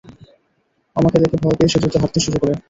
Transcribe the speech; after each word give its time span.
আমাকে 0.95 1.17
দেখে 1.23 1.37
ভয় 1.43 1.55
পেয়ে 1.57 1.71
সে 1.71 1.77
দ্রুত 1.81 1.95
হাঁটতে 2.01 2.19
শুরু 2.25 2.37
করে। 2.41 2.53